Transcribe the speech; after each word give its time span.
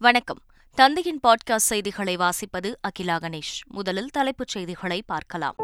வணக்கம். 0.00 0.38
தந்தையின் 0.74 1.20
பாட்காஸ்ட் 1.22 1.68
செய்திகளை 1.70 2.16
வாசிப்பது 2.16 2.74
அகிலா 2.80 3.16
கணேஷ். 3.16 3.58
முதலில் 3.66 4.10
தலைப்புச் 4.10 4.48
செய்திகளை 4.48 5.02
பார்க்கலாம். 5.06 5.54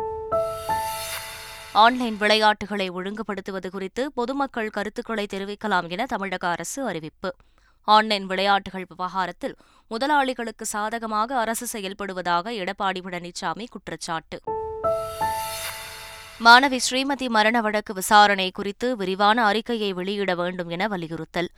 ஆன்லைன் 1.72 2.16
விளையாட்டுகளை 2.16 2.90
ஒழுங்குபடுத்துவது 2.90 3.70
குறித்து 3.70 4.12
பொதுமக்கள் 4.12 4.70
கருத்துக்களை 4.70 5.26
தெரிவிக்கலாம் 5.34 5.90
என 5.90 6.06
தமிழக 6.06 6.50
அரசு 6.50 6.86
அறிவிப்பு. 6.86 7.34
ஆன்லைன் 7.80 8.26
விளையாட்டுகள் 8.26 8.86
விவகாரத்தில் 8.88 9.56
முதலாளிகளுக்கு 9.90 10.62
சாதகமாக 10.62 11.38
அரசு 11.38 11.78
செயல்படுவதாக 11.78 12.50
எடப்பாடி 12.50 13.00
பழனிசாமி 13.00 13.66
குற்றச்சாட்டு. 13.70 14.40
மாணவி 16.40 16.78
ஸ்ரீமதி 16.90 17.28
மரண 17.28 17.60
வழக்கு 17.60 17.94
விசாரணை 17.94 18.50
குறித்து 18.50 18.96
விரிவான 18.96 19.44
அறிக்கையை 19.44 19.92
வெளியிட 19.92 20.34
வேண்டும் 20.34 20.68
என 20.68 20.88
வலியுறுத்தல். 20.88 21.48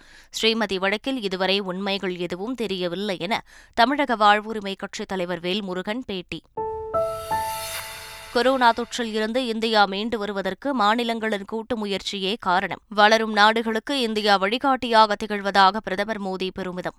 ஸ்ரீமதி 0.40 0.76
வழக்கில் 0.76 1.22
இதுவரை 1.22 1.60
உண்மைகள் 1.60 2.16
எதுவும் 2.16 2.54
தெரியவில்லை 2.54 3.16
என 3.20 3.44
தமிழக 3.74 4.16
வாழ்வுரிமை 4.16 4.74
கட்சித் 4.76 5.08
தலைவர் 5.08 5.40
வேல்முருகன் 5.40 6.02
பேட்டி. 6.06 6.42
கொரோனா 8.32 8.72
தொற்றில் 8.72 9.14
இருந்து 9.14 9.46
இந்தியா 9.46 9.84
மீண்டு 9.84 10.18
வருவதற்கு 10.18 10.74
மாநிலங்களின் 10.74 11.44
கூட்டு 11.44 11.76
முயற்சியே 11.76 12.36
காரணம். 12.40 12.80
வளரும் 12.88 13.32
நாடுகளுக்கு 13.32 14.00
இந்தியா 14.00 14.36
வழிகாட்டியாக 14.36 15.14
திகழ்வதாக 15.24 15.76
பிரதமர் 15.76 16.22
மோடி 16.22 16.48
பெருமிதம். 16.54 16.94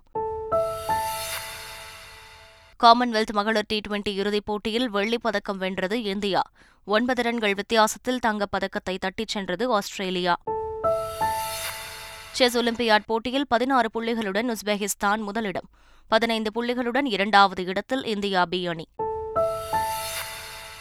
காமன்வெல்த் 2.82 3.32
மகளிர் 3.32 3.64
டி 3.66 3.80
டுவெண்டி 3.88 4.08
இறுதிப் 4.08 4.44
போட்டியில் 4.44 4.90
வெள்ளிப் 4.90 5.22
பதக்கம் 5.22 5.58
வென்றது 5.58 6.02
இந்தியா. 6.02 6.42
ஒன்பது 6.84 7.22
ரன்கள் 7.22 7.54
வித்தியாசத்தில் 7.54 8.18
தங்கப் 8.18 8.50
பதக்கத்தை 8.50 8.98
தட்டிச் 8.98 9.28
சென்றது 9.28 9.72
ஆஸ்திரேலியா. 9.72 10.36
செஸ் 12.30 12.58
ஒலிம்பியாட் 12.58 13.04
போட்டியில் 13.06 13.46
பதினாறு 13.48 13.90
புள்ளிகளுடன் 13.94 14.54
உஸ்பெகிஸ்தான் 14.54 15.18
முதலிடம். 15.18 15.68
பதினைந்து 16.08 16.50
புள்ளிகளுடன் 16.54 17.06
இரண்டாவது 17.06 17.64
இடத்தில் 17.64 18.04
இந்தியா 18.04 18.44
பி 18.44 18.66
அணி. 18.66 18.88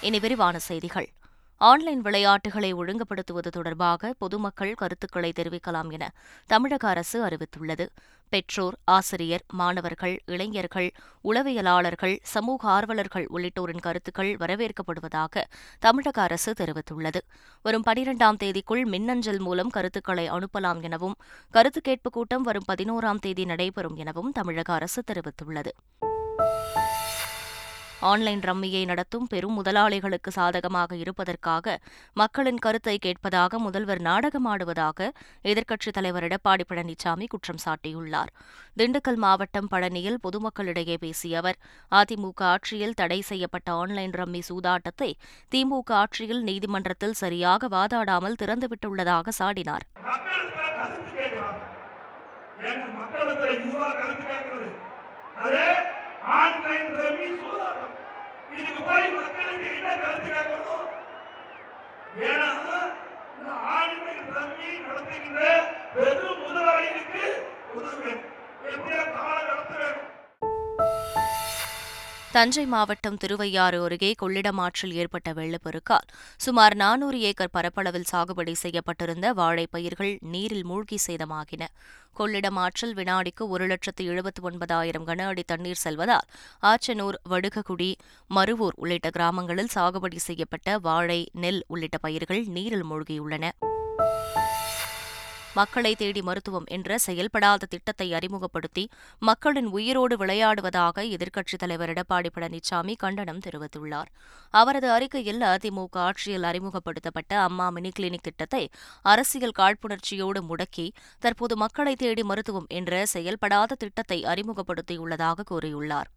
இனி 0.01 0.19
விரிவான 0.19 0.59
செய்திகள். 0.59 1.09
ஆன்லைன் 1.59 2.01
விளையாட்டுகளை 2.01 2.73
ஒழுங்குபடுத்துவது 2.73 3.47
தொடர்பாக 3.49 4.13
பொதுமக்கள் 4.17 4.73
கருத்துக்களை 4.73 5.33
தெரிவிக்கலாம் 5.35 5.91
என 5.91 6.13
தமிழக 6.47 6.87
அரசு 6.87 7.25
அறிவித்துள்ளது. 7.25 7.87
பெற்றோர் 8.29 8.77
ஆசிரியர் 8.85 9.43
மாணவர்கள் 9.53 10.21
இளைஞர்கள் 10.25 10.91
உளவியலாளர்கள் 11.23 12.17
சமூக 12.21 12.69
ஆர்வலர்கள் 12.69 13.25
உள்ளிட்டோரின் 13.27 13.79
கருத்துக்கள் 13.79 14.37
வரவேற்கப்படுவதாக 14.39 15.43
தமிழக 15.79 16.21
அரசு 16.21 16.53
தெரிவித்துள்ளது. 16.53 17.19
வரும் 17.61 17.83
பனிரெண்டாம் 17.85 18.37
தேதிக்குள் 18.43 18.85
மின்னஞ்சல் 18.85 19.39
மூலம் 19.39 19.69
கருத்துக்களை 19.69 20.29
அனுப்பலாம் 20.31 20.81
எனவும் 20.81 21.15
கருத்து 21.51 21.81
கேட்பு 21.81 22.09
கூட்டம் 22.09 22.41
வரும் 22.41 22.67
பதினோராம் 22.71 23.19
தேதி 23.19 23.45
நடைபெறும் 23.45 23.95
எனவும் 23.95 24.31
தமிழக 24.31 24.73
அரசு 24.73 25.03
தெரிவித்துள்ளது. 25.11 25.69
ஆன்லைன் 27.99 28.39
ரம்மியை 28.39 28.85
நடத்தும் 28.85 29.27
பெரும் 29.27 29.55
முதலாளிகளுக்கு 29.57 30.31
சாதகமாக 30.31 30.95
இருப்பதற்காக 30.95 31.77
மக்களின் 32.13 32.59
கருத்தை 32.65 32.97
கேட்பதாக 32.97 33.59
முதல்வர் 33.59 34.01
நாடகமாடுவதாக 34.01 35.09
எதிர்க்கட்சித் 35.43 35.95
தலைவர் 35.97 36.25
எடப்பாடி 36.27 36.65
பழனிசாமி 36.69 37.27
குற்றம் 37.27 37.61
சாட்டியுள்ளார். 37.65 38.31
திண்டுக்கல் 38.77 39.19
மாவட்டம் 39.25 39.67
பழனியில் 39.71 40.19
பொதுமக்களிடையே 40.27 40.97
பேசிய 41.05 41.37
அவர் 41.37 41.57
அதிமுக 41.91 42.43
ஆட்சியில் 42.53 42.93
தடை 42.93 43.19
செய்யப்பட்ட 43.21 43.71
ஆன்லைன் 43.73 44.11
ரம்மி 44.11 44.41
சூதாட்டத்தை 44.49 45.11
திமுக 45.55 45.91
ஆட்சியில் 46.03 46.43
நீதிமன்றத்தில் 46.43 47.19
சரியாக 47.23 47.67
வாதாடாமல் 47.67 48.39
திறந்துவிட்டுள்ளதாக 48.43 49.29
சாடினார். 49.39 49.87
ஆன்லைன் 56.35 56.89
ரவி 56.99 57.27
சூதாட்டம். 57.39 57.93
இதுக்கு 58.57 58.81
போய் 58.87 59.11
மக்களுக்கு 59.11 59.67
என்ன 59.75 59.95
கருத்து 59.95 60.29
கேட்கணும்? 60.29 60.87
ஏன்னா 62.29 62.49
இந்த 63.37 63.51
ஆன்லைன் 63.75 64.27
ரவி 64.35 64.69
நடத்துகின்ற 64.87 65.41
பெரும் 65.95 66.41
முதலாளிகளுக்கு 66.45 67.23
உதவு 67.73 67.87
உதவுவேன். 67.87 68.21
எப்படியா 68.71 69.03
கால 69.15 69.37
நடத்த 69.49 69.73
வேண்டும் 69.77 71.26
தஞ்சை 72.31 72.65
மாவட்டம் 72.65 73.17
திருவையாறு 73.17 73.83
அருகே 73.83 74.15
கொள்ளிடம் 74.21 74.57
ஆற்றில் 74.57 74.93
ஏற்பட்ட 74.93 75.33
வெள்ளப்பெருக்கால் 75.33 76.07
சுமார் 76.37 76.75
நானூறு 76.75 77.19
ஏக்கர் 77.19 77.49
பரப்பளவில் 77.51 78.07
சாகுபடி 78.11 78.53
செய்யப்பட்டிருந்த 78.53 79.33
வாழைப்பயிர்கள் 79.33 80.17
நீரில் 80.21 80.65
மூழ்கி 80.65 80.97
சேதமாகின. 81.07 81.65
கொள்ளிடம் 82.13 82.55
ஆற்றில் 82.55 82.93
வினாடிக்கு 82.93 83.47
ஒரு 83.47 83.65
லட்சத்து 83.65 84.05
எழுபத்து 84.05 84.43
ஒன்பதாயிரம் 84.43 85.07
கன 85.07 85.25
அடி 85.25 85.43
தண்ணீர் 85.45 85.83
செல்வதால் 85.83 86.27
ஆச்சனூர் 86.61 87.17
வடுககுடி 87.29 87.95
மருவூர் 88.35 88.75
உள்ளிட்ட 88.75 89.09
கிராமங்களில் 89.09 89.73
சாகுபடி 89.75 90.17
செய்யப்பட்ட 90.17 90.77
வாழை 90.77 91.29
நெல் 91.33 91.63
உள்ளிட்ட 91.67 91.97
பயிர்கள் 91.97 92.43
நீரில் 92.47 92.85
மூழ்கியுள்ளன. 92.85 93.51
மக்களை 95.59 95.91
தேடி 95.95 96.21
மருத்துவம் 96.21 96.67
என்ற 96.75 96.97
செயல்படாத 97.05 97.65
திட்டத்தை 97.65 98.07
அறிமுகப்படுத்தி 98.13 98.83
மக்களின் 99.19 99.69
உயிரோடு 99.77 100.15
விளையாடுவதாக 100.17 101.05
எதிர்க்கட்சித் 101.15 101.61
தலைவர் 101.63 101.91
எடப்பாடி 101.93 102.29
பழனிசாமி 102.35 102.93
கண்டனம் 102.97 103.41
தெரிவித்துள்ளார். 103.45 104.09
அவரது 104.53 104.89
அறிக்கையில் 104.91 105.41
அதிமுக 105.53 105.97
ஆட்சியில் 106.07 106.47
அறிமுகப்படுத்தப்பட்ட 106.51 107.33
அம்மா 107.47 107.67
மினி 107.69 107.91
கிளினிக் 107.99 108.25
திட்டத்தை 108.27 108.63
அரசியல் 109.13 109.57
காழ்ப்புணர்ச்சியோடு 109.59 110.41
முடக்கி 110.49 110.87
தற்போது 111.19 111.57
மக்களை 111.57 111.95
தேடி 111.95 112.23
மருத்துவம் 112.23 112.71
என்ற 112.79 113.05
செயல்படாத 113.15 113.75
திட்டத்தை 113.75 114.21
அறிமுகப்படுத்தியுள்ளதாக 114.33 115.47
கூறியுள்ளார். 115.51 116.09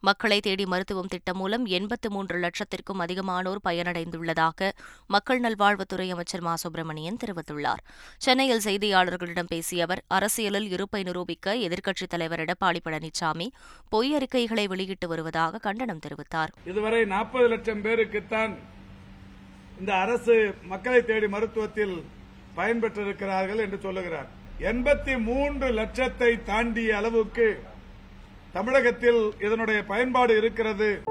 மக்களை 0.00 0.40
தேடி 0.40 0.66
மருத்துவம் 0.66 1.06
திட்டம் 1.06 1.36
மூலம் 1.36 1.66
எண்பத்து 1.66 2.10
மூன்று 2.10 2.38
லட்சத்திற்கும் 2.38 2.98
அதிகமானோர் 2.98 3.56
பயனடைந்துள்ளதாக 3.64 4.70
மக்கள் 5.06 5.40
நல்வாழ்வுத்துறை 5.40 6.10
அமைச்சர் 6.10 6.40
மா. 6.40 6.56
சுப்பிரமணியன் 6.56 7.16
தெரிவித்துள்ளார். 7.24 7.82
சென்னையில் 8.16 8.60
செய்தியாளர்களிடம் 8.64 9.48
பேசிய 9.48 9.82
அவர் 9.82 10.04
அரசியலில் 10.06 10.70
இருப்பை 10.70 11.02
நிரூபிக்க 11.02 11.54
எதிர்க்கட்சித் 11.54 12.08
தலைவர் 12.08 12.40
எடப்பாடி 12.40 12.78
பழனிசாமி 12.84 13.48
பொய் 13.88 14.14
அறிக்கைகளை 14.14 14.66
வெளியிட்டு 14.66 15.08
வருவதாக 15.08 15.58
கண்டனம் 15.58 16.00
தெரிவித்தார். 16.06 16.48
இதுவரை 16.64 17.04
நாற்பது 17.04 17.48
லட்சம் 17.48 17.82
பேருக்குத்தான் 17.82 18.56
இந்த 19.78 19.94
அரசு 19.94 20.54
மக்களை 20.62 21.04
தேடி 21.04 21.26
மருத்துவத்தில் 21.26 22.02
பயன்பெற்றிருக்கிறார்கள் 22.56 23.56
என்று 23.56 23.78
சொல்லுகிறார். 23.82 24.28
எண்பத்தி 24.58 25.22
மூன்று 25.22 25.68
லட்சத்தை 25.68 26.42
தாண்டிய 26.42 26.96
அளவுக்கு 26.96 27.62
தமிழகத்தில் 28.52 29.32
இதனுடைய 29.40 29.82
பயன்பாடு 29.82 30.36
இருக்கிறது. 30.36 31.02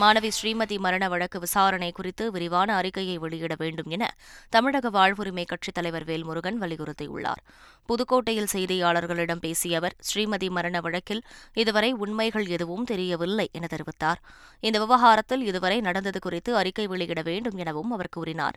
மாணவி 0.00 0.30
ஸ்ரீமதி 0.42 0.78
மரண 0.78 1.08
வழக்கு 1.08 1.38
விசாரணை 1.40 1.92
குறித்து 1.92 2.30
விரிவான 2.30 2.76
அறிக்கையை 2.76 3.18
வெளியிட 3.18 3.54
வேண்டும் 3.58 3.88
என 3.88 4.14
தமிழக 4.50 4.90
வாழ்வுரிமை 4.90 5.44
கட்சித் 5.46 5.74
தலைவர் 5.74 6.04
வேல்முருகன் 6.04 6.60
வலியுறுத்தியுள்ளார். 6.60 7.42
புதுக்கோட்டையில் 7.88 8.46
செய்தியாளர்களிடம் 8.52 9.40
பேசிய 9.40 9.76
அவர் 9.76 9.94
ஸ்ரீமதி 10.14 10.48
மரண 10.48 10.80
வழக்கில் 10.80 11.22
இதுவரை 11.52 11.92
உண்மைகள் 11.92 12.46
எதுவும் 12.46 12.84
தெரியவில்லை 12.84 13.48
என 13.52 13.66
தெரிவித்தார். 13.70 14.20
இந்த 14.60 14.78
விவகாரத்தில் 14.78 15.46
இதுவரை 15.46 15.80
நடந்தது 15.80 16.20
குறித்து 16.20 16.56
அறிக்கை 16.56 16.86
வெளியிட 16.86 17.22
வேண்டும் 17.22 17.56
எனவும் 17.56 17.90
அவர் 17.90 18.08
கூறினார். 18.10 18.56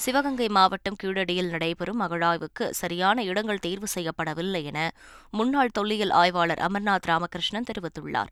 சிவகங்கை 0.00 0.48
மாவட்டம் 0.48 0.96
கீழடியில் 1.02 1.48
நடைபெறும் 1.48 2.00
அகழாய்வுக்கு 2.00 2.74
சரியான 2.74 3.24
இடங்கள் 3.24 3.58
தேர்வு 3.58 3.86
செய்யப்படவில்லை 3.94 4.64
என 4.64 4.92
முன்னாள் 5.30 5.68
தொல்லியல் 5.68 6.10
ஆய்வாளர் 6.10 6.58
அமர்நாத் 6.58 7.06
ராமகிருஷ்ணன் 7.06 7.64
தெரிவித்துள்ளார். 7.64 8.26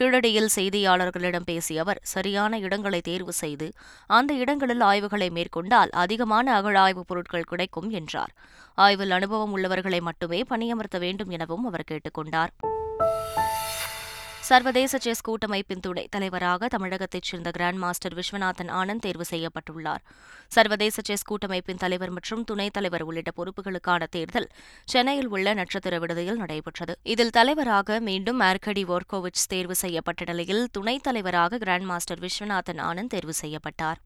கீழடியில் 0.00 0.48
செய்தியாளர்களிடம் 0.56 1.42
பேசிய 1.44 1.80
அவர் 1.80 2.00
சரியான 2.02 2.58
இடங்களை 2.58 3.00
தேர்வு 3.00 3.32
செய்து 3.32 3.72
அந்த 4.06 4.34
இடங்களில் 4.34 4.80
ஆய்வுகளை 4.80 5.30
மேற்கொண்டால் 5.30 5.90
அதிகமான 5.90 6.62
அகழாய்வுப் 6.62 7.06
பொருட்கள் 7.06 7.42
கிடைக்கும் 7.42 7.90
என்றார். 7.90 8.30
ஆய்வில் 8.74 9.10
அனுபவம் 9.10 9.52
உள்ளவர்களை 9.52 10.00
மட்டுமே 10.00 10.42
பணியமர்த்த 10.50 10.98
வேண்டும் 10.98 11.30
எனவும் 11.30 11.66
அவர் 11.66 11.84
கேட்டுக் 11.84 12.14
கொண்டார். 12.14 12.50
சர்வதேச 14.50 14.98
செஸ் 14.98 15.22
கூட்டமைப்பின் 15.28 15.80
துணைத் 15.80 16.10
தலைவராக 16.10 16.68
தமிழகத்தைச் 16.68 17.22
சேர்ந்த 17.22 17.50
கிராண்ட் 17.50 17.78
மாஸ்டர் 17.78 18.14
விஸ்வநாதன் 18.14 18.70
ஆனந்த் 18.70 18.98
தேர்வு 18.98 19.24
செய்யப்பட்டுள்ளார். 19.30 20.02
சர்வதேச 20.48 21.02
செஸ் 21.04 21.24
கூட்டமைப்பின் 21.30 21.78
தலைவர் 21.78 22.10
மற்றும் 22.10 22.44
துணைத் 22.44 22.72
தலைவர் 22.72 23.02
உள்ளிட்ட 23.02 23.30
பொறுப்புகளுக்கான 23.36 24.06
தேர்தல் 24.10 24.48
சென்னையில் 24.84 25.28
உள்ள 25.28 25.54
நட்சத்திர 25.54 25.98
விடுதியில் 25.98 26.36
நடைபெற்றது. 26.36 26.98
இதில் 27.02 27.30
தலைவராக 27.30 28.00
மீண்டும் 28.00 28.40
ஆர்கடி 28.40 28.84
வோர்கோவிச் 28.92 29.46
தேர்வு 29.48 29.74
செய்யப்பட்ட 29.74 30.24
நிலையில் 30.24 30.68
துணைத் 30.70 31.02
தலைவராக 31.02 31.58
கிராண்ட் 31.58 31.84
மாஸ்டர் 31.84 32.18
விஸ்வநாதன் 32.18 32.82
ஆனந்த் 32.90 33.14
தேர்வு 33.16 33.32
செய்யப்பட்டார். 33.32 34.00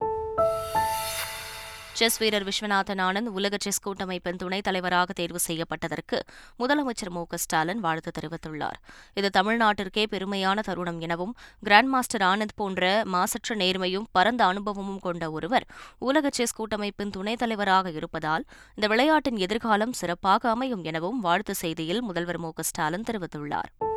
செஸ் 1.94 2.19
வீரர் 2.19 2.44
விஸ்வநாதன் 2.44 3.00
ஆனந்த் 3.00 3.31
உலக 3.38 3.56
செஸ் 3.61 3.88
கூட்டமைப்பின் 3.88 4.37
துணைத் 4.37 4.62
தலைவராக 4.62 5.12
தேர்வு 5.12 5.38
செய்யப்பட்டதற்கு 5.46 6.20
முதலமைச்சர் 6.58 7.11
மு. 7.11 7.25
ஸ்டாலின் 7.35 7.81
வாழ்த்து 7.81 8.11
தெரிவித்துள்ளார். 8.20 8.79
இது 9.14 9.31
தமிழ்நாட்டிற்கே 9.38 10.05
பெருமையான 10.11 10.61
தருணம் 10.61 11.00
எனவும் 11.00 11.37
கிராண்ட் 11.61 11.88
மாஸ்டர் 11.88 12.23
ஆனந்த் 12.23 12.56
போன்ற 12.56 13.02
மாசற்ற 13.05 13.55
நேர்மையும் 13.55 14.05
பரந்த 14.12 14.44
அனுபவமும் 14.44 14.99
கொண்ட 14.99 15.31
ஒருவர் 15.31 15.67
உலக 15.99 16.29
செஸ் 16.32 16.55
கூட்டமைப்பின் 16.55 17.11
துணைத் 17.11 17.38
தலைவராக 17.38 17.91
இருப்பதால் 17.91 18.44
இந்த 18.75 18.87
விளையாட்டின் 18.87 19.37
எதிர்காலம் 19.37 19.93
சிறப்பாக 19.93 20.50
அமையும் 20.50 20.85
எனவும் 20.85 21.20
வாழ்த்து 21.20 21.55
செய்தியில் 21.62 22.00
முதல்வர் 22.00 22.38
மு. 22.38 22.50
ஸ்டாலின் 22.61 23.05
தெரிவித்துள்ளார். 23.11 23.94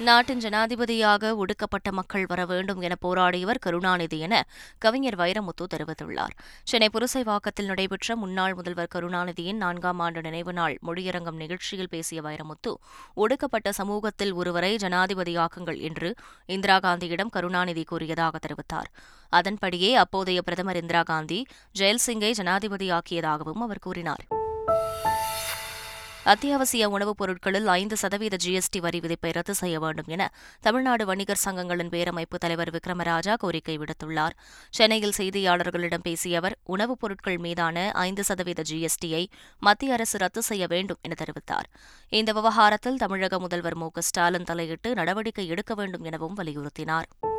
நாட்டின் 0.00 0.38
ஜனாதிபதியாக 0.38 1.36
ஒடுக்கப்பட்ட 1.36 1.92
மக்கள் 1.92 2.26
வர 2.26 2.46
வேண்டும் 2.46 2.80
என 2.80 2.96
போராடியவர் 3.02 3.58
கருணாநிதி 3.60 4.18
என 4.18 4.46
கவிஞர் 4.78 5.16
வைரமுத்து 5.16 5.64
தெரிவித்துள்ளார். 5.70 6.34
சென்னை 6.64 6.88
புரசைவாக்கத்தில் 6.92 7.64
நடைபெற்ற 7.64 8.16
முன்னாள் 8.16 8.54
முதல்வர் 8.54 8.88
கருணாநிதியின் 8.94 9.54
நான்காம் 9.54 9.98
ஆண்டு 9.98 10.20
நினைவு 10.20 10.52
நாள் 10.52 10.78
மொழியரங்கம் 10.86 11.34
நிகழ்ச்சியில் 11.34 11.88
பேசிய 11.88 12.22
வைரமுத்து 12.22 12.74
ஒடுக்கப்பட்ட 13.14 13.72
சமூகத்தில் 13.72 14.32
ஒருவரை 14.32 14.74
ஜனாதிபதியாக்குங்கள் 14.74 15.80
என்று 15.80 16.14
இந்திரா 16.46 16.78
காந்தியிடம் 16.78 17.30
கருணாநிதி 17.30 17.84
கூறியதாக 17.84 18.38
தெரிவித்தார். 18.38 18.90
அதன்படியே 19.28 19.94
அப்போதைய 19.94 20.42
பிரதமர் 20.42 20.76
இந்திரா 20.76 21.02
காந்தி 21.02 21.46
ஜெயல்சிங்கை 21.78 22.32
ஜனாதிபதியாக்கியதாகவும் 22.36 23.60
அவர் 23.60 23.78
கூறினார். 23.78 24.39
அத்தியாவசிய 26.22 26.88
உணவுப் 26.88 27.16
பொருட்களில் 27.16 27.66
ஐந்து 27.66 27.96
சதவீத 27.96 28.36
ஜிஎஸ்டி 28.44 28.80
வரி 28.80 29.00
விதிப்பை 29.00 29.30
ரத்து 29.30 29.54
செய்ய 29.54 29.78
வேண்டும் 29.78 30.04
என 30.08 30.32
தமிழ்நாடு 30.60 31.06
வணிகர் 31.06 31.40
சங்கங்களின் 31.44 31.88
பேரமைப்பு 31.88 32.38
தலைவர் 32.38 32.70
விக்ரமராஜா 32.70 33.34
கோரிக்கை 33.36 33.78
விடுத்துள்ளார். 33.78 34.30
சென்னையில் 34.70 35.12
செய்தியாளர்களிடம் 35.16 35.98
பேசிய 36.02 36.38
அவர் 36.38 36.56
உணவுப் 36.64 37.00
பொருட்கள் 37.00 37.38
மீதான 37.38 37.90
ஐந்து 37.94 38.24
சதவீத 38.24 38.62
ஜிஎஸ்டியை 38.70 39.26
மத்திய 39.58 39.92
அரசு 39.92 40.18
ரத்து 40.18 40.42
செய்ய 40.42 40.66
வேண்டும் 40.66 40.98
என 41.00 41.14
தெரிவித்தார். 41.18 41.74
இந்த 42.08 42.32
விவகாரத்தில் 42.32 42.96
தமிழக 42.96 43.38
முதல்வர் 43.38 43.76
மு 43.76 43.90
க 43.90 44.00
ஸ்டாலின் 44.00 44.44
தலையிட்டு 44.44 44.94
நடவடிக்கை 44.94 45.48
எடுக்க 45.48 45.74
வேண்டும் 45.74 46.02
எனவும் 46.02 46.36
வலியுறுத்தினார். 46.36 47.38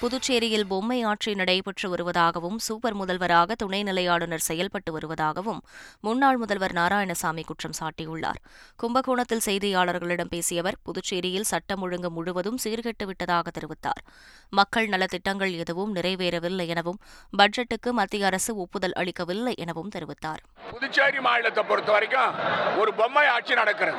புதுச்சேரியில் 0.00 0.66
பொம்மை 0.66 1.02
ஆட்சி 1.02 1.34
நடைபெற்று 1.34 1.96
வருவதாகவும் 1.96 2.56
சூப்பர் 2.56 2.94
முதல்வராக 2.94 3.54
துணைநிலை 3.62 4.10
ஆளுநர் 4.10 4.44
செயல்பட்டு 4.46 4.98
வருவதாகவும் 4.98 5.58
முன்னாள் 6.00 6.36
முதல்வர் 6.36 6.72
நாராயணசாமி 6.72 7.44
குற்றம் 7.44 7.76
சாட்டியுள்ளார். 7.80 8.40
கும்பகோணத்தில் 8.76 9.44
செய்தியாளர்களிடம் 9.44 10.30
பேசிய 10.30 10.60
அவர் 10.60 10.78
புதுச்சேரியில் 10.82 11.48
சட்டம் 11.50 11.80
ஒழுங்கு 11.80 12.10
முழுவதும் 12.10 12.58
சீர்கெட்டு 12.64 13.06
விட்டதாக 13.06 13.50
தெரிவித்தார். 13.50 14.02
மக்கள் 14.50 14.88
நலத்திட்டங்கள் 14.88 15.52
எதுவும் 15.58 15.94
நிறைவேறவில்லை 15.94 16.66
எனவும் 16.66 17.00
பட்ஜெட்டுக்கு 17.38 17.90
மத்திய 17.90 18.26
அரசு 18.26 18.56
ஒப்புதல் 18.56 18.92
அளிக்கவில்லை 18.92 19.54
எனவும் 19.58 19.90
தெரிவித்தார். 19.94 20.42
புதுச்சேரி 20.70 21.20
மாநிலத்தை 21.20 21.64
பொறுத்த 21.64 21.92
வரைக்கும் 21.92 22.32
ஒரு 22.78 22.94
பொம்மை 22.94 23.26
ஆட்சி 23.26 23.54
நடக்கிறது. 23.54 23.98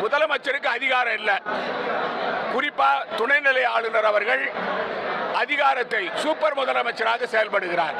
முதலமைச்சருக்கு 0.00 0.70
அதிகாரம் 0.76 1.16
இல்லை. 1.18 1.34
குறிப்பா 2.54 2.90
துணைநிலை 3.18 3.64
ஆளுநர் 3.64 4.04
அவர்கள் 4.04 4.50
அதிகாரத்தை 5.34 6.08
சூப்பர் 6.14 6.56
முதலமைச்சராக 6.56 7.28
செயல்படுகிறார். 7.34 7.96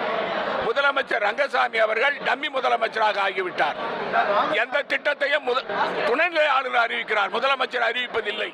முதலமைச்சர் 0.67 1.25
ரங்கசாமி 1.27 1.79
அவர்கள் 1.79 2.17
டம்மி 2.19 2.49
முதலமைச்சராக 2.57 3.19
ஆகிவிட்டார். 3.27 3.79
எந்த 4.55 4.85
திட்டத்தையும் 4.89 5.47
துணைநிலை 6.09 6.47
ஆளுநர் 6.47 6.91
அறிவிக்கிறார். 6.91 7.31
முதலமைச்சர் 7.37 7.87
அறிவிப்பதில்லை. 7.91 8.51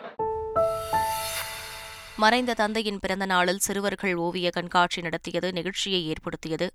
மறைந்த 2.16 2.54
தந்தையின் 2.54 2.98
பிறந்த 2.98 3.26
நாளில் 3.26 3.58
சிறுவர்கள் 3.58 4.14
ஓவிய 4.14 4.50
கண்காட்சி 4.50 5.00
நடத்தியது 5.00 5.52
நிகழ்ச்சியை 5.52 6.08
ஏற்படுத்தியது. 6.08 6.70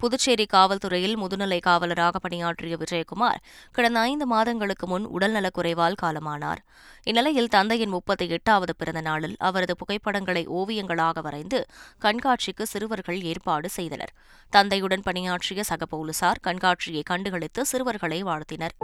புதுச்சேரி 0.00 0.46
காவல்துறையில் 0.52 1.16
முதுநிலை 1.16 1.60
காவலராக 1.66 2.16
பணியாற்றிய 2.20 2.76
விஜயகுமார் 2.76 3.40
கடந்த 3.72 3.98
ஐந்து 4.00 4.26
மாதங்களுக்கு 4.26 4.86
முன் 4.86 5.06
உடல்நலக்குறைவால் 5.18 5.98
காலமானார். 6.02 6.60
இந்நிலையில் 7.02 7.48
தந்தையின் 7.48 7.88
முப்பத்தி 7.88 8.28
எட்டாவது 8.28 8.76
பிறந்த 8.76 9.00
நாளில் 9.00 9.36
அவரது 9.38 9.76
புகைப்படங்களை 9.76 10.48
ஓவியங்களாக 10.48 11.20
வரைந்து 11.22 11.66
கண்காட்சிக்கு 12.02 12.62
சிறுவர்கள் 12.62 13.20
ஏற்பாடு 13.22 13.68
செய்தனர். 13.68 14.12
தந்தையுடன் 14.50 15.02
பணியாற்றிய 15.02 15.62
சக 15.62 15.86
போலீசார் 15.86 16.40
கண்காட்சியை 16.40 17.02
கண்டுகளித்து 17.10 17.60
சிறுவர்களை 17.60 18.22
வாழ்த்தினர். 18.22 18.76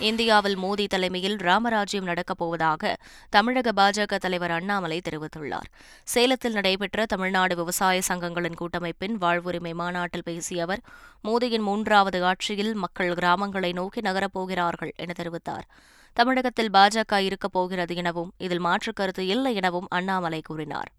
இந்தியாவில் 0.00 0.58
மோடி 0.58 0.86
தலைமையில் 0.86 1.36
ராமராஜ்யம் 1.36 2.06
நடக்கப்போவதாக 2.06 2.94
தமிழக 3.30 3.72
பாஜக 3.72 4.16
தலைவர் 4.16 4.50
அண்ணாமலை 4.50 5.00
தெரிவித்துள்ளார். 5.08 5.68
சேலத்தில் 6.04 6.52
நடைபெற்ற 6.52 7.06
தமிழ்நாடு 7.06 7.56
விவசாய 7.56 8.00
சங்கங்களின் 8.08 8.54
கூட்டமைப்பின் 8.54 9.16
வாழ்வுரிமை 9.20 9.74
மாநாட்டில் 9.74 10.22
பேசிய 10.24 10.62
அவர் 10.62 10.80
மோடியின் 11.24 11.60
மூன்றாவது 11.60 12.24
ஆட்சியில் 12.24 12.74
மக்கள் 12.74 13.12
கிராமங்களை 13.12 13.72
நோக்கி 13.72 14.00
நகரப்போகிறார்கள் 14.00 14.94
என 14.96 15.12
தெரிவித்தார். 15.18 15.66
தமிழகத்தில் 16.12 16.70
பாஜக 16.70 17.16
இருக்கப் 17.16 17.52
போகிறது 17.52 17.94
எனவும் 17.94 18.32
இதில் 18.38 18.58
மாற்றுக் 18.58 18.96
கருத்து 18.96 19.26
இல்லை 19.26 19.54
எனவும் 19.54 19.86
அண்ணாமலை 19.90 20.40
கூறினார். 20.44 20.92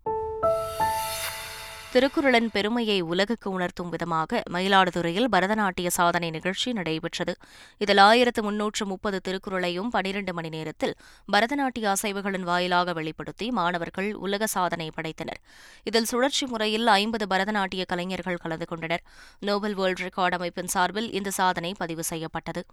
திருக்குறளின் 1.93 2.49
பெருமையை 2.53 3.01
உலகுக்கு 3.01 3.49
உணர்த்தும் 3.49 3.89
விதமாக 3.89 4.41
மயிலாடுதுறையில் 4.49 5.27
பரதநாட்டிய 5.31 5.88
சாதனை 5.88 6.29
நிகழ்ச்சி 6.29 6.73
நடைபெற்றது. 6.73 7.33
இதில் 7.77 7.97
ஆயிரத்து 7.97 8.43
முன்னூற்று 8.43 8.85
முப்பது 8.85 9.19
திருக்குறளையும் 9.27 9.89
பனிரண்டு 9.89 10.33
மணி 10.33 10.49
நேரத்தில் 10.49 10.95
பரதநாட்டிய 11.31 11.89
அசைவுகளின் 11.95 12.47
வாயிலாக 12.51 12.93
வெளிப்படுத்தி 12.93 13.51
மாணவர்கள் 13.51 14.13
உலக 14.13 14.47
சாதனை 14.47 14.89
படைத்தனர். 14.97 15.41
இதில் 15.83 16.05
சுழற்சி 16.05 16.45
முறையில் 16.45 16.88
ஐம்பது 16.88 17.27
பரதநாட்டிய 17.27 17.85
கலைஞர்கள் 17.85 18.41
கலந்து 18.45 18.65
கொண்டனர். 18.65 19.03
நோபல் 19.39 19.73
வேர்ல்ட் 19.73 19.99
ரெக்கார்ட் 19.99 20.37
அமைப்பின் 20.39 20.67
சார்பில் 20.67 21.11
இந்த 21.11 21.29
சாதனை 21.29 21.73
பதிவு 21.77 22.03
செய்யப்பட்டது. 22.03 22.63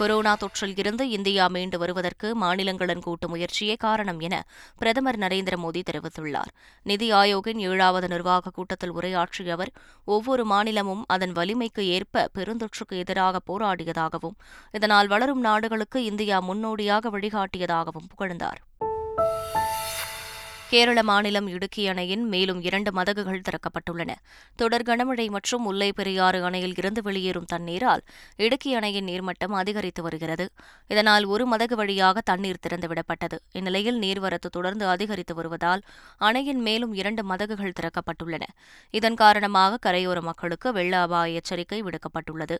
கொரோனா 0.00 0.32
தொற்றில் 0.40 0.78
இருந்து 0.78 1.04
இந்தியா 1.10 1.46
மீண்டு 1.46 1.78
வருவதற்கு 1.78 2.28
மாநிலங்களின் 2.34 3.02
கூட்டு 3.06 3.28
முயற்சியே 3.28 3.74
காரணம் 3.74 4.20
என 4.20 4.34
பிரதமர் 4.78 5.18
நரேந்திர 5.18 5.56
மோடி 5.64 5.80
தெரிவித்துள்ளார். 5.90 6.52
நிதி 6.82 7.08
ஆயோக்கின் 7.12 7.60
ஏழாவது 7.70 8.08
நிர்வாக 8.08 8.50
கூட்டத்தில் 8.50 8.90
உரையாற்றிய 8.90 9.52
அவர் 9.52 9.72
ஒவ்வொரு 10.04 10.44
மாநிலமும் 10.44 11.04
அதன் 11.06 11.32
வலிமைக்கு 11.32 11.84
ஏற்ப 11.88 12.28
பெருந்தொற்றுக்கு 12.38 12.96
எதிராக 13.02 13.42
போராடியதாகவும் 13.50 14.38
இதனால் 14.72 15.06
வளரும் 15.06 15.40
நாடுகளுக்கு 15.40 16.04
இந்தியா 16.04 16.38
முன்னோடியாக 16.40 17.10
வழிகாட்டியதாகவும் 17.18 18.10
புகழ்ந்தார். 18.12 18.60
கேரள 20.70 21.02
மாநிலம் 21.02 21.46
இடுக்கி 21.46 21.88
அணையின் 21.88 22.28
மேலும் 22.28 22.62
இரண்டு 22.62 22.92
மதகுகள் 22.92 23.40
திறக்கப்பட்டுள்ளன. 23.40 24.10
தொடர் 24.56 24.82
கனமழை 24.82 25.30
மற்றும் 25.30 25.62
முல்லை 25.62 25.92
பெரியாறு 25.92 26.44
அணையில் 26.44 26.74
இருந்து 26.76 27.02
வெளியேறும் 27.02 27.44
தண்ணீரால் 27.44 28.02
இடுக்கி 28.36 28.74
அணையின் 28.74 29.06
நீர்மட்டம் 29.06 29.56
அதிகரித்து 29.62 30.02
வருகிறது. 30.02 30.48
இதனால் 30.88 31.24
ஒரு 31.24 31.56
மதகு 31.56 31.74
வழியாக 31.74 32.20
தண்ணீர் 32.20 32.62
திறந்துவிடப்பட்டது. 32.68 33.38
இந்நிலையில் 33.52 33.98
நீர்வரத்து 33.98 34.50
தொடர்ந்து 34.50 34.86
அதிகரித்து 34.86 35.34
வருவதால் 35.34 35.82
அணையின் 36.18 36.60
மேலும் 36.60 36.94
இரண்டு 36.94 37.24
மதகுகள் 37.24 37.76
திறக்கப்பட்டுள்ளன. 37.80 38.42
இதன் 38.90 39.14
காரணமாக 39.14 39.92
கரையோர 39.92 40.20
மக்களுக்கு 40.20 40.72
வெள்ள 40.72 41.00
அபாய 41.00 41.32
எச்சரிக்கை 41.32 41.82
விடுக்கப்பட்டுள்ளது. 41.82 42.56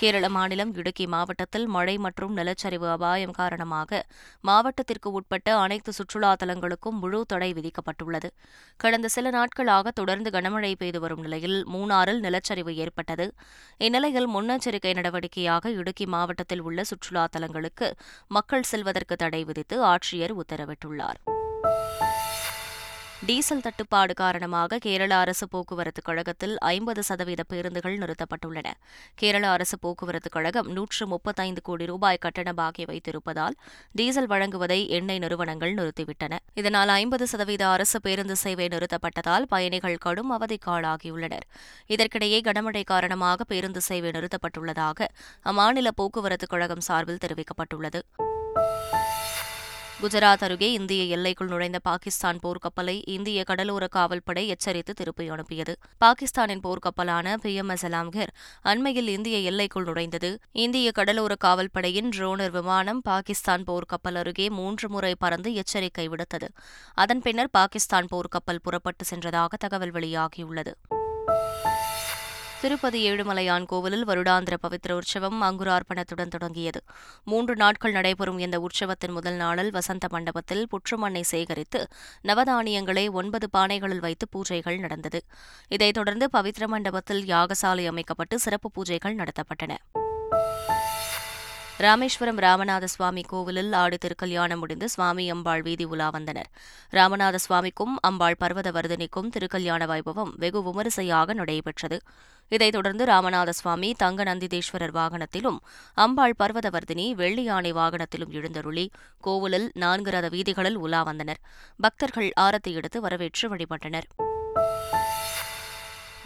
கேரள 0.00 0.28
மாநிலம் 0.28 0.74
இடுக்கி 0.74 1.06
மாவட்டத்தில் 1.06 1.66
மழை 1.66 1.98
மற்றும் 1.98 2.36
நிலச்சரிவு 2.36 2.86
அபாயம் 2.90 3.30
காரணமாக 3.30 4.00
மாவட்டத்திற்கு 4.40 5.12
உட்பட்ட 5.12 5.56
அனைத்து 5.58 5.92
சுற்றுலா 5.92 6.36
தலங்களுக்கும் 6.44 6.98
முழு 7.00 7.24
தடை 7.26 7.52
விதிக்கப்பட்டுள்ளது. 7.52 8.28
கடந்த 8.76 9.08
சில 9.08 9.30
நாட்களாக 9.30 9.90
தொடர்ந்து 9.90 10.30
கனமழை 10.30 10.74
பெய்து 10.78 11.00
வரும் 11.00 11.20
நிலையில் 11.20 11.66
மூணாறில் 11.68 12.20
நிலச்சரிவு 12.20 12.74
ஏற்பட்டது. 12.74 13.34
இந்நிலையில் 13.78 14.28
முன்னெச்சரிக்கை 14.28 14.94
நடவடிக்கையாக 14.94 15.66
இடுக்கி 15.66 16.06
மாவட்டத்தில் 16.06 16.60
உள்ள 16.60 16.84
சுற்றுலா 16.84 17.26
தலங்களுக்கு 17.30 17.94
மக்கள் 18.28 18.62
செல்வதற்கு 18.62 19.16
தடை 19.16 19.44
விதித்து 19.44 19.84
ஆட்சியர் 19.84 20.36
உத்தரவிட்டுள்ளார். 20.42 21.20
டீசல் 23.28 23.60
தட்டுப்பாடு 23.60 24.14
காரணமாக 24.14 24.78
கேரள 24.78 25.14
அரசு 25.14 25.48
போக்குவரத்து 25.48 26.02
கழகத்தில் 26.02 26.58
ஐம்பது 26.58 27.02
சதவீத 27.02 27.42
பேருந்துகள் 27.48 27.96
நிறுத்தப்பட்டுள்ளன. 27.98 28.68
கேரள 29.14 29.48
அரசு 29.48 29.78
போக்குவரத்து 29.78 30.30
கழகம் 30.30 30.68
நூற்று 30.68 31.06
முப்பத்தைந்து 31.06 31.62
கோடி 31.62 31.86
ரூபாய் 31.86 32.20
கட்டண 32.20 32.52
பாக்கி 32.52 32.84
வைத்திருப்பதால் 32.84 33.56
டீசல் 33.92 34.26
வழங்குவதை 34.26 34.88
எண்ணெய் 34.88 35.18
நிறுவனங்கள் 35.18 35.74
நிறுத்திவிட்டன. 35.74 36.38
இதனால் 36.54 36.88
ஐம்பது 36.88 37.26
சதவீத 37.26 37.68
அரசு 37.68 38.00
பேருந்து 38.00 38.36
சேவை 38.36 38.68
நிறுத்தப்பட்டதால் 38.68 39.48
பயணிகள் 39.48 39.98
கடும் 39.98 40.32
அவதிக்காளாகியுள்ளனர் 40.38 41.46
இதற்கிடையே 41.86 42.40
கனமழை 42.40 42.84
காரணமாக 42.84 43.44
பேருந்து 43.44 43.80
சேவை 43.80 44.10
நிறுத்தப்பட்டுள்ளதாக 44.10 45.08
அம்மாநில 45.44 45.88
போக்குவரத்து 45.94 46.46
கழகம் 46.46 46.80
சார்பில் 46.80 47.22
தெரிவிக்கப்பட்டுள்ளது. 47.26 48.02
குஜராத் 50.02 50.42
அருகே 50.42 50.72
இந்திய 50.72 51.04
எல்லைக்குள் 51.04 51.48
நுழைந்த 51.48 51.78
பாகிஸ்தான் 51.78 52.38
போர்க்கப்பலை 52.42 53.02
இந்திய 53.04 53.44
கடலோர 53.44 53.86
காவல்படை 53.86 54.46
எச்சரித்து 54.46 54.94
திருப்பி 54.94 55.28
அனுப்பியது. 55.28 55.76
பாகிஸ்தானின் 55.98 56.60
போர்க்கப்பலான 56.60 57.34
பி 57.34 57.54
எம் 57.54 57.68
எஸ் 57.68 57.86
அலாம்கர் 57.86 58.32
அண்மையில் 58.62 59.08
இந்திய 59.08 59.38
எல்லைக்குள் 59.38 59.84
நுழைந்தது. 59.84 60.38
இந்திய 60.52 60.90
கடலோர 60.90 61.34
காவல்படையின் 61.44 62.10
ட்ரோனர் 62.16 62.50
விமானம் 62.50 63.00
பாகிஸ்தான் 63.00 63.64
போர்க்கப்பல் 63.64 64.14
அருகே 64.14 64.48
மூன்று 64.48 64.88
முறை 64.88 65.14
பறந்து 65.18 65.54
எச்சரிக்கை 65.54 66.08
விடுத்தது. 66.08 66.48
அதன் 66.94 67.20
பின்னர் 67.20 67.50
பாகிஸ்தான் 67.50 68.06
போர்க்கப்பல் 68.10 68.62
புறப்பட்டு 68.62 69.04
சென்றதாக 69.14 69.46
தகவல் 69.58 69.92
வெளியாகியுள்ளது. 69.92 70.72
திருப்பதி 72.60 73.10
ஏழுமலையான் 73.10 73.64
கோவிலில் 73.64 74.06
வருடாந்திர 74.08 74.56
பவித்திர 74.62 74.92
உற்சவம் 74.92 75.42
அங்குரார்ப்பணத்துடன் 75.42 76.28
தொடங்கியது. 76.28 76.82
மூன்று 77.24 77.56
நாட்கள் 77.56 77.92
நடைபெறும் 77.92 78.38
இந்த 78.38 78.60
உற்சவத்தின் 78.60 79.12
முதல் 79.12 79.34
நாளில் 79.34 79.70
வசந்த 79.70 80.06
மண்டபத்தில் 80.10 80.66
புற்றுமண்ணை 80.70 81.20
சேகரித்து 81.20 81.86
நவதானியங்களை 82.24 83.10
ஒன்பது 83.10 83.48
பானைகளில் 83.56 84.00
வைத்து 84.00 84.28
பூஜைகள் 84.28 84.78
நடந்தது. 84.78 85.24
இதைத் 85.68 85.94
தொடர்ந்து 85.94 86.28
பவித்திர 86.32 86.66
மண்டபத்தில் 86.66 87.24
யாகசாலை 87.24 87.86
அமைக்கப்பட்டு 87.86 88.38
சிறப்பு 88.38 88.70
பூஜைகள் 88.76 89.22
நடத்தப்பட்டன. 89.22 89.76
ராமேஸ்வரம் 91.78 92.38
ராமநாத 92.38 92.84
சுவாமி 92.84 93.20
கோவிலில் 93.20 93.72
ஆடு 93.72 93.98
திருக்கல்யாணம் 93.98 94.58
முடிந்து 94.58 94.88
சுவாமி 94.88 95.30
அம்பாள் 95.30 95.62
வீதி 95.62 95.84
உலா 95.84 96.08
வந்தனர். 96.08 96.48
ராமநாத 96.90 97.34
சுவாமிக்கும் 97.34 97.98
அம்பாள் 98.00 98.36
பர்வத 98.40 98.70
வர்தினிக்கும் 98.70 99.28
திருக்கல்யாண 99.28 99.86
வைபவம் 99.86 100.30
வெகு 100.36 100.62
விமரிசையாக 100.62 101.32
நடைபெற்றது. 101.32 102.00
இதைத் 102.48 102.72
தொடர்ந்து 102.72 103.04
ராமநாத 103.04 103.48
சுவாமி 103.48 103.94
தங்க 103.94 104.24
நந்திதேஸ்வரர் 104.24 104.94
வாகனத்திலும் 104.94 105.58
அம்பாள் 105.94 106.34
பர்வதவர்தினி 106.38 107.12
வெள்ளி 107.12 107.42
யானை 107.42 107.72
வாகனத்திலும் 107.72 108.30
எழுந்தருளி 108.30 108.90
கோவிலில் 109.20 109.70
நான்கு 109.74 110.10
ரத 110.10 110.28
வீதிகளில் 110.28 110.76
உலா 110.76 111.02
வந்தனர். 111.02 111.38
பக்தர்கள் 111.80 112.32
ஆரத்தி 112.40 112.74
எடுத்து 112.74 113.00
வரவேற்று 113.00 113.56
வழிபட்டனர். 113.56 114.08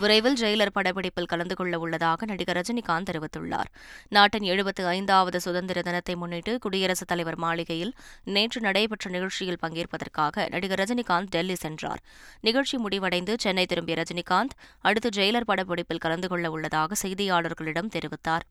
விரைவில் 0.02 0.38
ஜெயிலர் 0.40 0.75
படப்பிடிப்பில் 0.75 1.30
கலந்து 1.32 1.54
கொள்ள 1.54 1.78
உள்ளதாக 1.78 2.26
நடிகர் 2.26 2.59
ரஜினிகாந்த் 2.59 3.09
தெரிவித்துள்ளார். 3.11 3.68
நாட்டின் 4.09 4.42
எழுபத்து 4.42 4.87
ஐந்தாவது 4.87 5.40
சுதந்திர 5.40 5.82
தினத்தை 5.82 6.14
முன்னிட்டு 6.16 6.59
குடியரசுத் 6.59 7.09
தலைவர் 7.09 7.38
மாளிகையில் 7.38 7.92
நேற்று 8.25 8.61
நடைபெற்ற 8.61 9.11
நிகழ்ச்சியில் 9.11 9.61
பங்கேற்பதற்காக 9.62 10.49
நடிகர் 10.49 10.80
ரஜினிகாந்த் 10.80 11.30
டெல்லி 11.30 11.54
சென்றார். 11.54 12.02
நிகழ்ச்சி 12.40 12.78
முடிவடைந்து 12.78 13.35
சென்னை 13.38 13.66
திரும்பிய 13.66 14.02
ரஜினிகாந்த் 14.02 14.59
அடுத்து 14.80 15.09
ஜெயிலர் 15.16 15.49
படப்பிடிப்பில் 15.49 16.04
கலந்து 16.06 16.28
கொள்ள 16.28 16.50
உள்ளதாக 16.50 16.94
செய்தியாளர்களிடம் 17.02 17.92
தெரிவித்தார். 17.97 18.47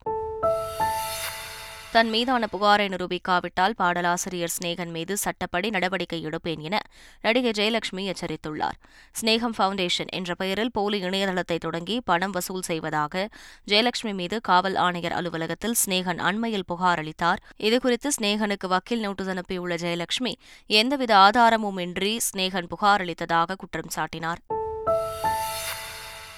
தன் 1.94 2.10
மீதான 2.10 2.48
புகாரை 2.52 2.84
நிரூபிக்காவிட்டால் 2.88 3.74
பாடலாசிரியர் 3.78 4.52
ஸ்நேகன் 4.58 4.92
மீது 4.92 5.18
சட்டப்படி 5.18 5.70
நடவடிக்கை 5.70 6.26
எடுப்பேன் 6.26 6.60
என 6.60 6.80
நடிகை 7.22 7.52
ஜெயலட்சுமி 7.52 8.04
எச்சரித்துள்ளார். 8.12 8.78
ஸ்நேகம் 9.22 9.56
ஃபவுண்டேஷன் 9.58 10.12
என்ற 10.12 10.36
பெயரில் 10.36 10.72
போலி 10.72 11.04
இணையதளத்தை 11.04 11.58
தொடங்கி 11.58 12.02
பணம் 12.06 12.32
வசூல் 12.32 12.62
செய்வதாக 12.62 13.30
ஜெயலட்சுமி 13.68 14.14
மீது 14.14 14.42
காவல் 14.42 14.76
ஆணையர் 14.76 15.12
அலுவலகத்தில் 15.12 15.76
ஸ்நேகன் 15.86 16.18
அண்மையில் 16.18 16.68
புகார் 16.68 17.00
அளித்தார். 17.00 17.44
இதுகுறித்து 17.60 18.12
ஸ்நேகனுக்கு 18.20 18.68
வக்கீல் 18.68 19.00
நோட்டீஸ் 19.00 19.34
அனுப்பியுள்ள 19.36 19.76
ஜெயலட்சுமி 19.86 20.34
எந்தவித 20.66 21.18
ஆதாரமும் 21.18 21.78
இன்றி 21.78 22.18
ஸ்னேகன் 22.30 22.68
புகார் 22.68 23.02
அளித்ததாக 23.02 23.56
குற்றம் 23.56 23.94
சாட்டினார். 23.96 24.61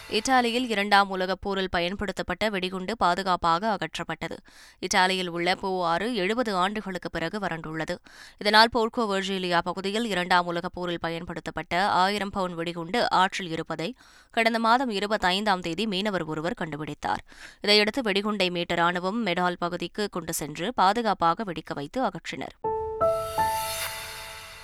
இத்தாலியில் 0.10 0.70
இரண்டாம் 0.70 1.10
உலகப் 1.10 1.42
போரில் 1.42 1.70
பயன்படுத்தப்பட்ட 1.70 2.50
வெடிகுண்டு 2.50 2.98
பாதுகாப்பாக 2.98 3.78
அகற்றப்பட்டது. 3.78 4.38
இத்தாலியில் 4.80 5.30
உள்ள 5.30 5.56
போ 5.56 5.88
ஆறு 5.88 6.16
எழுபது 6.16 6.56
ஆண்டுகளுக்கு 6.56 7.10
பிறகு 7.10 7.40
வறண்டுள்ளது. 7.40 7.96
இதனால் 8.38 8.70
போர்க்கோ 8.74 8.98
வெர்ஜீலியா 8.98 9.60
பகுதியில் 9.64 10.06
இரண்டாம் 10.06 10.46
உலகப் 10.46 10.72
போரில் 10.74 11.00
பயன்படுத்தப்பட்ட 11.00 11.88
ஆயிரம் 11.88 12.30
பவுன் 12.30 12.56
வெடிகுண்டு 12.56 13.10
ஆற்றில் 13.10 13.50
இருப்பதை 13.50 13.96
கடந்த 14.32 14.60
மாதம் 14.60 14.90
இருபத்தைந்தாம் 14.90 15.60
தேதி 15.60 15.88
மீனவர் 15.88 16.24
ஒருவர் 16.24 16.60
கண்டுபிடித்தார். 16.60 17.24
இதையடுத்து 17.62 18.02
வெடிகுண்டை 18.02 18.50
மீட்ட 18.50 18.74
ராணுவம் 18.74 19.22
மெடால் 19.26 19.60
பகுதிக்கு 19.60 20.10
கொண்டு 20.10 20.34
சென்று 20.34 20.74
பாதுகாப்பாக 20.74 21.44
வெடிக்க 21.44 21.74
வைத்து 21.74 22.02
அகற்றினர். 22.04 22.73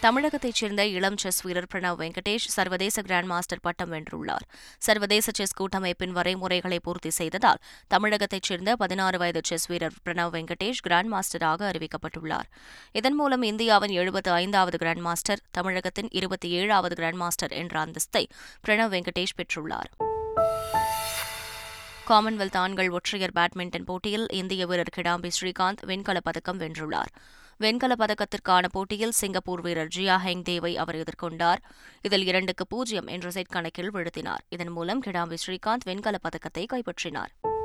தமிழகத்தைச் 0.01 0.53
சேர்ந்த 0.53 0.87
இளம் 0.87 1.17
செஸ் 1.17 1.41
வீரர் 1.41 1.67
பிரணவ் 1.73 1.99
வெங்கடேஷ் 1.99 2.47
சர்வதேச 2.47 3.01
கிராண்ட் 3.01 3.27
மாஸ்டர் 3.27 3.59
பட்டம் 3.61 3.91
வென்றுள்ளார். 3.91 4.45
சர்வதேச 4.79 5.31
செஸ் 5.33 5.53
கூட்டமைப்பின் 5.53 6.15
வரைமுறைகளை 6.15 6.77
பூர்த்தி 6.81 7.09
செய்ததால் 7.09 7.57
தமிழகத்தைச் 7.87 8.43
சேர்ந்த 8.43 8.75
பதினாறு 8.75 9.17
வயது 9.17 9.41
செஸ் 9.43 9.65
வீரர் 9.65 9.93
பிரணவ் 10.05 10.31
வெங்கடேஷ் 10.35 10.81
கிராண்ட் 10.81 11.13
மாஸ்டராக 11.13 11.71
அறிவிக்கப்பட்டுள்ளார். 11.71 12.47
இதன் 12.91 13.15
மூலம் 13.15 13.41
இந்தியாவின் 13.41 13.91
எழுபத்து 13.91 14.31
ஐந்தாவது 14.31 14.77
கிராண்ட் 14.77 14.99
மாஸ்டர் 14.99 15.41
தமிழகத்தின் 15.51 16.07
இருபத்தி 16.11 16.49
ஏழாவது 16.49 16.95
கிராண்ட் 16.95 17.15
மாஸ்டர் 17.15 17.51
என்ற 17.51 17.85
அந்தஸ்தை 17.85 18.25
பிரணவ் 18.67 18.93
வெங்கடேஷ் 18.95 19.35
பெற்றுள்ளார். 19.37 19.91
காமன்வெல்த் 22.07 22.57
ஆண்கள் 22.57 22.89
ஒற்றையர் 22.89 23.31
பேட்மிண்டன் 23.35 23.85
போட்டியில் 23.85 24.27
இந்திய 24.29 24.65
வீரர் 24.65 24.93
கிடாம்பி 24.95 25.29
ஸ்ரீகாந்த் 25.41 25.83
வெண்கலப் 25.85 26.23
பதக்கம் 26.23 26.59
வென்றுள்ளார். 26.59 27.11
வெண்கலப் 27.63 27.99
பதக்கத்திற்கான 27.99 28.65
போட்டியில் 28.71 29.11
சிங்கப்பூர் 29.11 29.61
வீரர் 29.61 29.87
ஜியா 29.95 30.17
ஹெங் 30.25 30.41
தேவை 30.41 30.77
அவர் 30.77 30.95
எதிர்கொண்டார். 30.95 31.57
இதில் 32.01 32.25
இரண்டுக்கு 32.25 32.67
பூஜ்ஜியம் 32.67 33.07
என்ற 33.07 33.31
செட் 33.31 33.45
கணக்கில் 33.45 33.93
வீழ்த்தினார். 33.93 34.37
இதன் 34.49 34.67
மூலம் 34.67 35.03
கிடாம்பி 35.03 35.37
ஸ்ரீகாந்த் 35.47 35.85
வெண்கலப் 35.85 36.21
பதக்கத்தை 36.21 36.65
கைப்பற்றினார். 36.65 37.58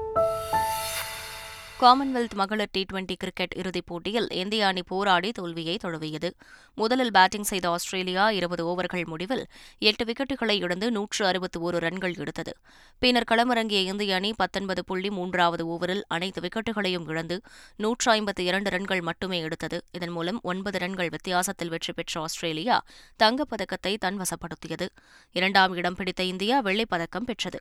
காமன்வெல்த் 1.81 2.35
மகளிர் 2.35 2.69
டி 2.73 2.87
டுவெண்டி 2.93 3.16
கிரிக்கெட் 3.16 3.54
இறுதிப் 3.57 3.87
போட்டியில் 3.87 4.28
இந்திய 4.31 4.66
அணி 4.66 4.83
போராடி 4.83 5.33
தோல்வியை 5.33 5.76
தழுவியது. 5.76 6.35
முதலில் 6.75 7.11
பேட்டிங் 7.11 7.43
செய்த 7.43 7.71
ஆஸ்திரேலியா 7.71 8.31
இருபது 8.31 8.66
ஓவர்கள் 8.66 9.04
முடிவில் 9.04 9.47
எட்டு 9.78 10.04
விக்கெட்டுகளை 10.04 10.50
இழந்து 10.50 10.90
நூற்று 10.90 11.26
அறுபத்தி 11.26 11.61
ஒரு 11.61 11.78
ரன்கள் 11.78 12.14
எடுத்தது. 12.16 12.57
பின்னர் 12.99 13.28
களமிறங்கிய 13.31 13.83
இந்திய 13.85 14.14
அணி 14.14 14.33
பத்தொன்பது 14.37 14.85
புள்ளி 14.85 15.11
மூன்றாவது 15.11 15.66
ஓவரில் 15.66 16.02
அனைத்து 16.09 16.40
விக்கெட்டுகளையும் 16.40 17.09
இழந்து 17.09 17.40
நூற்று 17.76 18.12
ஐம்பத்தி 18.12 18.40
இரண்டு 18.40 18.71
ரன்கள் 18.71 19.00
மட்டுமே 19.00 19.38
எடுத்தது. 19.38 19.85
இதன் 19.93 20.11
மூலம் 20.11 20.40
ஒன்பது 20.43 20.78
ரன்கள் 20.78 21.09
வித்தியாசத்தில் 21.09 21.69
வெற்றி 21.69 21.93
பெற்ற 21.93 22.21
ஆஸ்திரேலியா 22.21 22.85
தங்கப்பதக்கத்தை 23.23 23.97
தன்வசப்படுத்தியது. 24.04 24.88
இரண்டாம் 25.33 25.75
இடம் 25.75 25.95
பிடித்த 25.95 26.23
இந்தியா 26.23 26.62
வெள்ளிப்பதக்கம் 26.62 27.26
பெற்றது. 27.26 27.61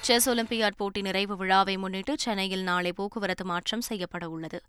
செஸ் 0.00 0.28
ஒலிம்பியாட் 0.30 0.76
போட்டி 0.76 1.00
நிறைவு 1.02 1.36
விழாவை 1.36 1.76
முன்னிட்டு 1.76 2.14
சென்னையில் 2.18 2.62
நாளை 2.62 2.92
போக்குவரத்து 2.92 3.44
மாற்றம் 3.44 3.80
செய்யப்பட 3.80 4.28
உள்ளது. 4.28 4.60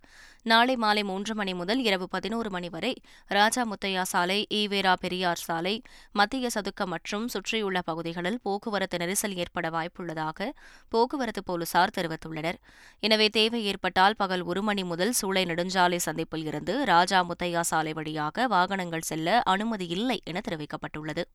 நாளை 0.43 0.75
மாலை 0.75 1.03
மூன்று 1.03 1.35
மணி 1.35 1.53
முதல் 1.53 1.81
இரவு 1.83 2.07
பதினோரு 2.09 2.49
மணி 2.49 2.69
வரை 2.69 2.93
ராஜா 3.27 3.67
முத்தையா 3.71 4.01
சாலை 4.01 4.47
ஈவேரா 4.53 4.93
பெரியார் 4.93 5.35
சாலை 5.35 5.81
மத்திய 6.11 6.49
சதுக்கம் 6.55 6.91
மற்றும் 6.93 7.27
சுற்றியுள்ள 7.27 7.81
பகுதிகளில் 7.81 8.39
போக்குவரத்து 8.43 8.97
நெரிசல் 8.97 9.35
ஏற்பட 9.35 9.69
வாய்ப்புள்ளதாக 9.69 10.49
போக்குவரத்து 10.89 11.43
போலீசார் 11.43 11.93
தெரிவித்துள்ளனர். 11.97 12.55
எனவே 12.99 13.29
தேவை 13.29 13.65
ஏற்பட்டால் 13.65 14.15
பகல் 14.15 14.41
ஒரு 14.41 14.61
மணி 14.61 14.83
முதல் 14.83 15.13
சூளை 15.21 15.45
நெடுஞ்சாலை 15.45 15.95
சந்திப்பில் 15.95 16.45
இருந்து 16.45 16.85
ராஜா 16.85 17.23
முத்தையா 17.23 17.59
சாலை 17.59 17.93
வழியாக 17.93 18.47
வாகனங்கள் 18.47 19.01
செல்ல 19.01 19.41
அனுமதி 19.41 19.87
இல்லை 19.87 20.21
என 20.23 20.41
தெரிவிக்கப்பட்டுள்ளது. 20.49 21.25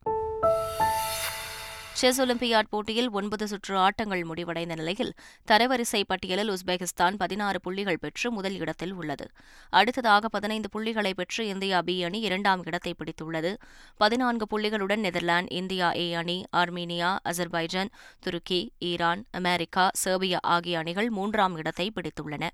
செஸ் 1.93 2.21
ஒலிம்பியாட் 2.21 2.69
போட்டியில் 2.69 3.09
ஒன்பது 3.09 3.47
சுற்று 3.47 3.77
ஆட்டங்கள் 3.77 4.23
முடிவடைந்த 4.23 4.75
நிலையில் 4.75 5.13
தரவரிசை 5.51 6.03
பட்டியலில் 6.07 6.51
உஸ்பெகிஸ்தான் 6.51 7.15
பதினாறு 7.17 7.61
புள்ளிகள் 7.61 7.99
பெற்று 7.99 8.31
முதல் 8.31 8.57
இடத்தில் 8.57 8.93
உள்ளது. 8.93 9.29
அடுத்ததாக 9.69 10.27
பதினைந்து 10.27 10.69
புள்ளிகளை 10.69 11.13
பெற்று 11.13 11.47
இந்தியா 11.47 11.81
பி 11.81 12.03
அணி 12.03 12.19
இரண்டாம் 12.19 12.63
இடத்தை 12.65 12.95
பிடித்துள்ளது. 12.97 13.53
பதினான்கு 13.97 14.47
புள்ளிகளுடன் 14.53 15.03
நெதர்லாந்து 15.07 15.55
இந்தியா 15.55 15.95
ஏ 15.95 16.13
அணி 16.13 16.43
ஆர்மீனியா 16.57 17.17
அசர்பைஜான் 17.29 17.93
துருக்கி 18.19 18.71
ஈரான் 18.79 19.23
அமெரிக்கா 19.31 19.91
செர்பியா 20.05 20.37
ஆகிய 20.41 20.77
அணிகள் 20.77 21.09
மூன்றாம் 21.09 21.55
இடத்தை 21.55 21.91
பிடித்துள்ளன. 21.95 22.49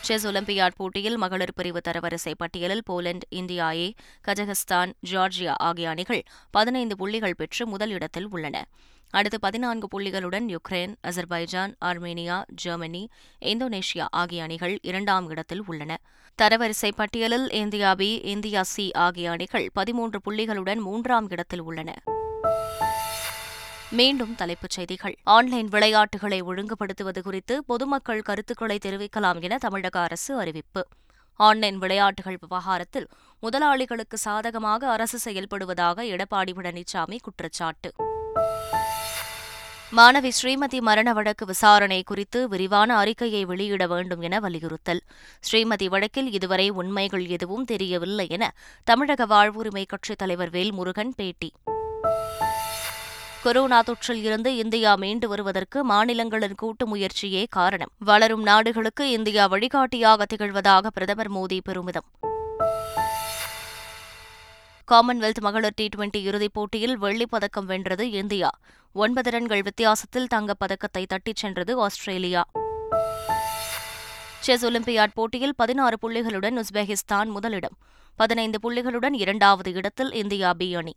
செஸ் 0.00 0.26
ஒலிம்பியாட் 0.26 0.76
போட்டியில் 0.76 1.16
மகளிர் 1.16 1.54
பிரிவு 1.54 1.80
தரவரிசை 1.88 2.34
பட்டியலில் 2.36 2.82
Poland 2.84 3.26
India 3.30 3.70
A 3.70 3.94
Kazakhstan 4.28 4.92
Georgia 5.10 5.54
ஆகிய 5.56 5.88
அணிகள் 5.88 6.22
பதினைந்து 6.50 6.96
புள்ளிகள் 6.96 7.34
பெற்று 7.36 7.66
முதல் 7.66 7.90
இடத்தில் 7.90 8.28
உள்ளன. 8.30 8.64
அடுத்து 9.10 9.40
பதினான்கு 9.40 9.88
புள்ளிகளுடன் 9.88 10.56
Ukraine 10.56 10.94
Azerbaijan 11.02 11.74
Armenia 11.84 12.42
Germany 12.46 13.08
Indonesia 13.40 14.06
ஆகிய 14.10 14.42
அணிகள் 14.42 14.78
இரண்டாம் 14.82 15.28
இடத்தில் 15.28 15.62
உள்ளன. 15.66 15.98
தரவரிசை 16.42 16.92
பட்டியலில் 16.96 17.52
இந்தியா 17.52 17.94
பி 17.94 18.20
இந்தியா 18.20 18.62
சி 18.62 18.92
ஆகிய 18.92 19.30
அணிகள் 19.30 19.70
பதிமூன்று 19.72 20.20
புள்ளிகளுடன் 20.30 20.78
மூன்றாம் 20.78 21.28
இடத்தில் 21.28 21.62
உள்ளன. 21.62 21.94
மீண்டும் 23.90 24.34
தலைப்புச் 24.34 24.70
செய்திகள். 24.70 25.18
ஆன்லைன் 25.22 25.66
விளையாட்டுகளை 25.66 26.42
ஒழுங்குபடுத்துவது 26.42 27.22
குறித்து 27.22 27.64
பொதுமக்கள் 27.64 28.22
கருத்துக்களை 28.22 28.78
தெரிவிக்கலாம் 28.84 29.42
என 29.42 29.58
தமிழக 29.58 30.00
அரசு 30.00 30.38
அறிவிப்பு. 30.38 30.86
ஆன்லைன் 31.32 31.78
விளையாட்டுகள் 31.78 32.36
விவகாரத்தில் 32.40 33.08
முதலாளிகளுக்கு 33.42 34.14
சாதகமாக 34.14 34.90
அரசு 34.90 35.30
செயல்படுவதாக 35.30 36.02
எடப்பாடி 36.02 36.52
பழனிசாமி 36.52 37.18
குற்றச்சாட்டு. 37.22 37.92
மாணவி 39.96 40.30
ஸ்ரீமதி 40.42 40.80
மரண 40.80 41.12
வழக்கு 41.12 41.46
விசாரணை 41.46 42.02
குறித்து 42.02 42.48
விரிவான 42.48 42.96
அறிக்கையை 42.96 43.44
வெளியிட 43.44 43.86
வேண்டும் 43.86 44.20
என 44.20 44.40
வலியுறுத்தல். 44.40 45.00
ஸ்ரீமதி 45.50 45.86
வழக்கில் 45.86 46.32
இதுவரை 46.32 46.70
உண்மைகள் 46.70 47.26
எதுவும் 47.26 47.64
தெரியவில்லை 47.64 48.26
என 48.28 48.54
தமிழக 48.84 49.26
வாழ்வுரிமை 49.26 49.84
கட்சித் 49.86 50.18
தலைவர் 50.18 50.50
வேல்முருகன் 50.50 51.12
பேட்டி. 51.16 51.52
கொரோனா 53.46 53.82
தொற்றில் 53.82 54.22
இருந்து 54.22 54.56
இந்தியா 54.56 54.94
மீண்டு 54.94 55.28
வருவதற்கு 55.28 55.84
மாநிலங்களின் 55.84 56.54
கூட்டு 56.54 56.86
முயற்சியே 56.86 57.46
காரணம். 57.50 57.90
வளரும் 57.98 58.42
நாடுகளுக்கு 58.42 59.10
இந்தியா 59.10 59.46
வழிகாட்டியாக 59.46 60.24
திகழ்வதாக 60.34 60.86
பிரதமர் 60.86 61.32
மோடி 61.32 61.58
பெருமிதம். 61.64 62.04
காமன்வெல்த் 64.90 65.40
மகளிர் 65.40 65.72
டி 65.74 65.88
டுவெண்டி 65.96 66.16
இறுதிப் 66.16 66.52
போட்டியில் 66.52 66.98
வெள்ளிப் 66.98 67.30
பதக்கம் 67.30 67.66
வென்றது 67.66 68.10
இந்தியா. 68.10 68.50
ஒன்பது 68.92 69.30
ரன்கள் 69.30 69.62
வித்தியாசத்தில் 69.62 70.26
தங்கப் 70.26 70.58
பதக்கத்தை 70.58 71.06
தட்டிச் 71.06 71.36
சென்றது 71.36 71.80
ஆஸ்திரேலியா. 71.80 72.44
செஸ் 74.38 74.66
ஒலிம்பியாட் 74.66 75.14
போட்டியில் 75.14 75.54
பதினாறு 75.56 75.98
புள்ளிகளுடன் 76.02 76.62
உஸ்பெகிஸ்தான் 76.62 77.26
முதலிடம். 77.26 77.76
பதினைந்து 78.16 78.58
புள்ளிகளுடன் 78.62 79.14
இரண்டாவது 79.14 79.72
இடத்தில் 79.72 80.12
இந்தியா 80.12 80.52
பி 80.52 80.74
அணி. 80.74 80.96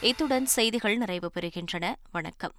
இத்துடன் 0.00 0.44
செய்திகள் 0.44 0.96
நிறைவு 0.96 1.30
பெறுகின்றன 1.34 1.94
வணக்கம். 2.12 2.46